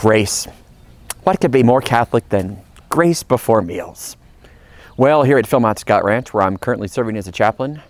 Grace. 0.00 0.46
What 1.24 1.42
could 1.42 1.50
be 1.50 1.62
more 1.62 1.82
Catholic 1.82 2.26
than 2.30 2.62
grace 2.88 3.22
before 3.22 3.60
meals? 3.60 4.16
Well, 4.96 5.24
here 5.24 5.36
at 5.36 5.44
Philmont 5.44 5.78
Scout 5.78 6.04
Ranch, 6.04 6.32
where 6.32 6.42
I'm 6.42 6.56
currently 6.56 6.88
serving 6.88 7.18
as 7.18 7.28
a 7.28 7.32
chaplain, 7.32 7.82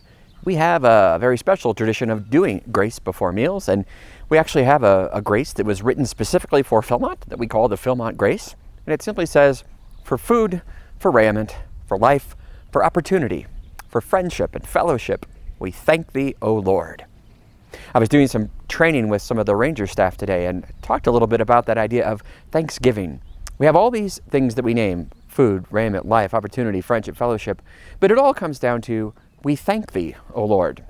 we 0.42 0.56
have 0.56 0.82
a 0.82 1.18
very 1.20 1.38
special 1.38 1.72
tradition 1.72 2.10
of 2.10 2.28
doing 2.28 2.64
grace 2.72 2.98
before 2.98 3.30
meals. 3.30 3.68
And 3.68 3.84
we 4.28 4.38
actually 4.38 4.64
have 4.64 4.82
a, 4.82 5.08
a 5.12 5.22
grace 5.22 5.52
that 5.52 5.64
was 5.64 5.82
written 5.82 6.04
specifically 6.04 6.64
for 6.64 6.82
Philmont 6.82 7.20
that 7.28 7.38
we 7.38 7.46
call 7.46 7.68
the 7.68 7.76
Philmont 7.76 8.16
Grace. 8.16 8.56
And 8.86 8.92
it 8.92 9.02
simply 9.02 9.24
says, 9.24 9.62
for 10.02 10.18
food, 10.18 10.62
for 10.98 11.12
raiment, 11.12 11.58
for 11.86 11.96
life, 11.96 12.34
for 12.72 12.84
opportunity, 12.84 13.46
for 13.88 14.00
friendship 14.00 14.56
and 14.56 14.66
fellowship, 14.66 15.26
we 15.60 15.70
thank 15.70 16.12
thee, 16.12 16.34
O 16.42 16.54
Lord. 16.54 17.04
I 17.94 17.98
was 17.98 18.08
doing 18.08 18.26
some 18.26 18.50
training 18.68 19.08
with 19.08 19.22
some 19.22 19.38
of 19.38 19.46
the 19.46 19.56
ranger 19.56 19.86
staff 19.86 20.16
today 20.16 20.46
and 20.46 20.64
talked 20.82 21.06
a 21.06 21.10
little 21.10 21.28
bit 21.28 21.40
about 21.40 21.66
that 21.66 21.78
idea 21.78 22.06
of 22.06 22.22
Thanksgiving. 22.50 23.20
We 23.58 23.66
have 23.66 23.76
all 23.76 23.90
these 23.90 24.20
things 24.30 24.54
that 24.54 24.64
we 24.64 24.74
name 24.74 25.10
food, 25.28 25.64
raiment, 25.70 26.06
life, 26.06 26.34
opportunity, 26.34 26.80
friendship, 26.80 27.16
fellowship, 27.16 27.62
but 28.00 28.10
it 28.10 28.18
all 28.18 28.34
comes 28.34 28.58
down 28.58 28.82
to 28.82 29.14
we 29.42 29.56
thank 29.56 29.92
thee, 29.92 30.16
O 30.34 30.44
Lord. 30.44 30.84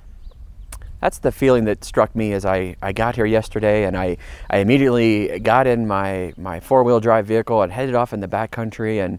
That's 1.01 1.19
the 1.19 1.33
feeling 1.33 1.65
that 1.65 1.85
struck 1.85 2.15
me 2.15 2.33
as 2.33 2.45
I, 2.45 2.77
I 2.83 2.93
got 2.93 3.17
here 3.17 3.25
yesterday 3.25 3.85
and 3.85 3.97
I, 3.97 4.19
I 4.51 4.59
immediately 4.59 5.39
got 5.41 5.67
in 5.67 5.87
my, 5.87 6.35
my 6.37 6.61
four 6.61 6.85
wheel 6.85 7.01
drive 7.01 7.27
vehicle 7.27 7.63
and 7.63 7.73
headed 7.73 7.95
off 7.95 8.13
in 8.13 8.21
the 8.21 8.29
back 8.29 8.51
country 8.51 8.99
and 8.99 9.19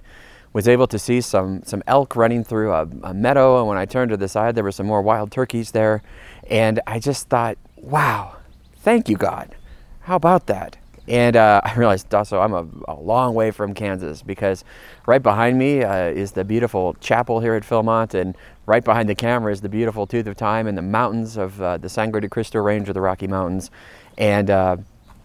was 0.53 0.67
able 0.67 0.87
to 0.87 0.99
see 0.99 1.21
some, 1.21 1.63
some 1.63 1.81
elk 1.87 2.15
running 2.15 2.43
through 2.43 2.71
a, 2.73 2.87
a 3.03 3.13
meadow. 3.13 3.59
And 3.59 3.67
when 3.67 3.77
I 3.77 3.85
turned 3.85 4.11
to 4.11 4.17
the 4.17 4.27
side, 4.27 4.55
there 4.55 4.63
were 4.63 4.71
some 4.71 4.85
more 4.85 5.01
wild 5.01 5.31
turkeys 5.31 5.71
there. 5.71 6.01
And 6.49 6.79
I 6.85 6.99
just 6.99 7.29
thought, 7.29 7.57
wow, 7.77 8.37
thank 8.77 9.07
you, 9.07 9.17
God. 9.17 9.55
How 10.01 10.15
about 10.15 10.47
that? 10.47 10.77
And 11.07 11.35
uh, 11.35 11.61
I 11.65 11.73
realized 11.75 12.13
also 12.13 12.39
I'm 12.39 12.53
a, 12.53 12.67
a, 12.87 12.95
long 12.99 13.33
way 13.33 13.51
from 13.51 13.73
Kansas 13.73 14.21
because 14.21 14.63
right 15.05 15.21
behind 15.21 15.57
me 15.57 15.83
uh, 15.83 16.05
is 16.05 16.31
the 16.31 16.43
beautiful 16.43 16.95
chapel 16.95 17.39
here 17.39 17.55
at 17.55 17.63
Philmont, 17.63 18.13
and 18.13 18.35
right 18.65 18.83
behind 18.83 19.09
the 19.09 19.15
camera 19.15 19.51
is 19.51 19.61
the 19.61 19.69
beautiful 19.69 20.07
Tooth 20.07 20.27
of 20.27 20.35
Time 20.35 20.67
and 20.67 20.77
the 20.77 20.81
mountains 20.81 21.37
of 21.37 21.61
uh, 21.61 21.77
the 21.77 21.89
Sangre 21.89 22.21
de 22.21 22.29
Cristo 22.29 22.59
Range 22.59 22.87
of 22.87 22.93
the 22.93 23.01
Rocky 23.01 23.27
Mountains. 23.27 23.71
And 24.17 24.49
uh, 24.49 24.77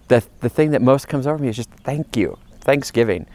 the, 0.08 0.24
the 0.40 0.48
thing 0.48 0.70
that 0.70 0.82
most 0.82 1.08
comes 1.08 1.26
over 1.26 1.38
me 1.38 1.48
is 1.48 1.56
just 1.56 1.70
thank 1.70 2.16
you, 2.16 2.38
Thanksgiving. 2.60 3.26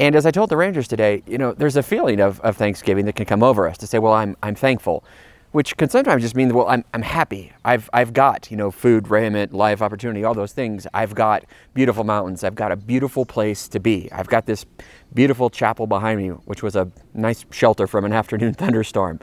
And 0.00 0.16
as 0.16 0.26
I 0.26 0.30
told 0.30 0.50
the 0.50 0.56
Rangers 0.56 0.88
today, 0.88 1.22
you 1.26 1.38
know, 1.38 1.52
there's 1.52 1.76
a 1.76 1.82
feeling 1.82 2.20
of, 2.20 2.40
of 2.40 2.56
Thanksgiving 2.56 3.04
that 3.04 3.14
can 3.14 3.26
come 3.26 3.42
over 3.42 3.68
us 3.68 3.76
to 3.78 3.86
say, 3.86 3.98
well, 3.98 4.14
I'm, 4.14 4.36
I'm 4.42 4.54
thankful 4.54 5.04
which 5.52 5.76
can 5.76 5.88
sometimes 5.88 6.22
just 6.22 6.36
mean, 6.36 6.54
well, 6.54 6.68
I'm, 6.68 6.84
I'm 6.94 7.02
happy. 7.02 7.52
I've, 7.64 7.90
I've 7.92 8.12
got, 8.12 8.50
you 8.50 8.56
know, 8.56 8.70
food, 8.70 9.08
raiment, 9.08 9.52
life, 9.52 9.82
opportunity, 9.82 10.22
all 10.22 10.34
those 10.34 10.52
things. 10.52 10.86
I've 10.94 11.14
got 11.14 11.44
beautiful 11.74 12.04
mountains. 12.04 12.44
I've 12.44 12.54
got 12.54 12.70
a 12.70 12.76
beautiful 12.76 13.26
place 13.26 13.66
to 13.68 13.80
be. 13.80 14.10
I've 14.12 14.28
got 14.28 14.46
this 14.46 14.64
beautiful 15.12 15.50
chapel 15.50 15.88
behind 15.88 16.20
me, 16.20 16.28
which 16.28 16.62
was 16.62 16.76
a 16.76 16.90
nice 17.14 17.44
shelter 17.50 17.86
from 17.88 18.04
an 18.04 18.12
afternoon 18.20 18.54
thunderstorm. 18.54 19.18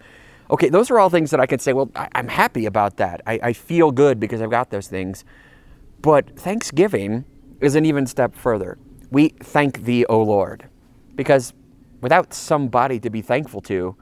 Okay, 0.50 0.70
those 0.70 0.92
are 0.92 1.00
all 1.00 1.10
things 1.10 1.32
that 1.32 1.40
I 1.40 1.46
can 1.46 1.60
say, 1.60 1.74
well, 1.74 1.90
I, 1.96 2.10
am 2.16 2.28
happy 2.28 2.66
about 2.66 2.98
that. 2.98 3.22
I, 3.26 3.40
I 3.44 3.54
feel 3.54 3.92
good 3.92 4.20
because 4.20 4.42
I've 4.42 4.52
got 4.52 4.70
those 4.70 4.88
things. 4.88 5.24
But 6.02 6.38
Thanksgiving 6.38 7.24
is 7.62 7.76
an 7.76 7.86
even 7.86 8.06
step 8.06 8.36
further. 8.36 8.78
We 9.10 9.30
thank 9.30 9.84
thee, 9.84 10.06
O 10.06 10.22
Lord, 10.22 10.68
because 11.16 11.54
without 12.02 12.34
somebody 12.34 13.00
to 13.00 13.10
be 13.10 13.22
thankful 13.22 13.62
to, 13.62 13.96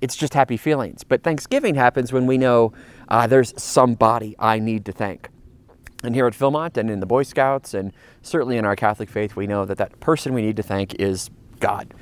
it's 0.00 0.16
just 0.16 0.34
happy 0.34 0.56
feelings. 0.56 1.04
But 1.04 1.22
Thanksgiving 1.22 1.74
happens 1.74 2.12
when 2.12 2.26
we 2.26 2.38
know 2.38 2.72
uh, 3.08 3.26
there's 3.26 3.54
somebody 3.60 4.34
I 4.38 4.58
need 4.58 4.84
to 4.86 4.92
thank. 4.92 5.28
And 6.02 6.14
here 6.14 6.26
at 6.26 6.34
Philmont 6.34 6.76
and 6.76 6.90
in 6.90 7.00
the 7.00 7.06
Boy 7.06 7.22
Scouts 7.22 7.74
and 7.74 7.92
certainly 8.22 8.58
in 8.58 8.64
our 8.64 8.76
Catholic 8.76 9.08
faith, 9.08 9.34
we 9.34 9.46
know 9.46 9.64
that 9.64 9.78
that 9.78 9.98
person 10.00 10.34
we 10.34 10.42
need 10.42 10.56
to 10.56 10.62
thank 10.62 10.94
is 10.94 11.30
God. 11.58 11.94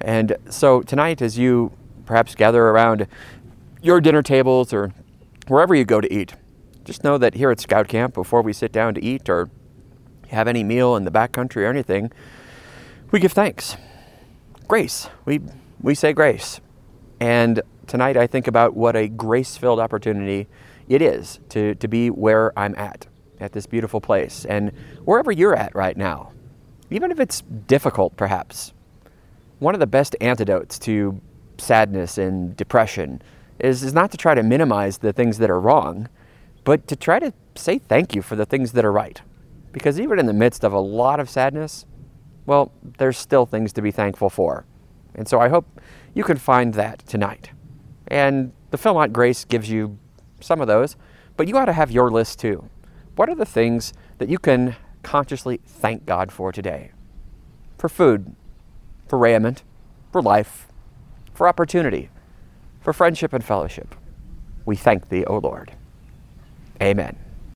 And 0.00 0.36
so 0.50 0.82
tonight, 0.82 1.22
as 1.22 1.38
you 1.38 1.72
perhaps 2.04 2.34
gather 2.34 2.68
around 2.68 3.06
your 3.82 4.00
dinner 4.00 4.22
tables 4.22 4.72
or 4.72 4.92
wherever 5.48 5.74
you 5.74 5.84
go 5.84 6.00
to 6.00 6.12
eat, 6.12 6.34
just 6.84 7.02
know 7.02 7.18
that 7.18 7.34
here 7.34 7.50
at 7.50 7.60
Scout 7.60 7.88
Camp, 7.88 8.14
before 8.14 8.42
we 8.42 8.52
sit 8.52 8.72
down 8.72 8.94
to 8.94 9.02
eat 9.02 9.28
or 9.28 9.48
have 10.28 10.48
any 10.48 10.64
meal 10.64 10.96
in 10.96 11.04
the 11.04 11.10
backcountry 11.10 11.62
or 11.62 11.66
anything, 11.66 12.12
we 13.10 13.20
give 13.20 13.32
thanks. 13.32 13.76
Grace. 14.68 15.08
We, 15.24 15.40
we 15.80 15.94
say 15.94 16.12
grace. 16.12 16.60
And 17.20 17.62
tonight 17.86 18.16
I 18.16 18.26
think 18.26 18.46
about 18.46 18.74
what 18.74 18.96
a 18.96 19.08
grace 19.08 19.56
filled 19.56 19.80
opportunity 19.80 20.48
it 20.88 21.02
is 21.02 21.40
to, 21.50 21.74
to 21.76 21.88
be 21.88 22.10
where 22.10 22.56
I'm 22.58 22.74
at, 22.76 23.06
at 23.40 23.52
this 23.52 23.66
beautiful 23.66 24.00
place, 24.00 24.44
and 24.44 24.72
wherever 25.04 25.32
you're 25.32 25.54
at 25.54 25.74
right 25.74 25.96
now, 25.96 26.32
even 26.90 27.10
if 27.10 27.18
it's 27.18 27.40
difficult 27.40 28.16
perhaps. 28.16 28.72
One 29.58 29.74
of 29.74 29.80
the 29.80 29.86
best 29.86 30.14
antidotes 30.20 30.78
to 30.80 31.20
sadness 31.58 32.18
and 32.18 32.56
depression 32.56 33.22
is, 33.58 33.82
is 33.82 33.94
not 33.94 34.10
to 34.10 34.16
try 34.16 34.34
to 34.34 34.42
minimize 34.42 34.98
the 34.98 35.12
things 35.12 35.38
that 35.38 35.50
are 35.50 35.60
wrong, 35.60 36.08
but 36.64 36.86
to 36.88 36.96
try 36.96 37.18
to 37.18 37.32
say 37.54 37.78
thank 37.78 38.14
you 38.14 38.22
for 38.22 38.36
the 38.36 38.44
things 38.44 38.72
that 38.72 38.84
are 38.84 38.92
right. 38.92 39.22
Because 39.76 40.00
even 40.00 40.18
in 40.18 40.24
the 40.24 40.32
midst 40.32 40.64
of 40.64 40.72
a 40.72 40.80
lot 40.80 41.20
of 41.20 41.28
sadness, 41.28 41.84
well, 42.46 42.72
there's 42.96 43.18
still 43.18 43.44
things 43.44 43.74
to 43.74 43.82
be 43.82 43.90
thankful 43.90 44.30
for. 44.30 44.64
And 45.14 45.28
so 45.28 45.38
I 45.38 45.48
hope 45.48 45.66
you 46.14 46.24
can 46.24 46.38
find 46.38 46.72
that 46.72 47.00
tonight. 47.00 47.50
And 48.08 48.54
the 48.70 48.78
Philmont 48.78 49.12
Grace 49.12 49.44
gives 49.44 49.68
you 49.68 49.98
some 50.40 50.62
of 50.62 50.66
those, 50.66 50.96
but 51.36 51.46
you 51.46 51.58
ought 51.58 51.66
to 51.66 51.74
have 51.74 51.90
your 51.90 52.10
list 52.10 52.38
too. 52.38 52.70
What 53.16 53.28
are 53.28 53.34
the 53.34 53.44
things 53.44 53.92
that 54.16 54.30
you 54.30 54.38
can 54.38 54.76
consciously 55.02 55.60
thank 55.66 56.06
God 56.06 56.32
for 56.32 56.52
today? 56.52 56.92
For 57.76 57.90
food, 57.90 58.34
for 59.08 59.18
raiment, 59.18 59.62
for 60.10 60.22
life, 60.22 60.68
for 61.34 61.46
opportunity, 61.46 62.08
for 62.80 62.94
friendship 62.94 63.34
and 63.34 63.44
fellowship. 63.44 63.94
We 64.64 64.74
thank 64.74 65.10
thee, 65.10 65.26
O 65.26 65.36
Lord. 65.36 65.72
Amen. 66.80 67.25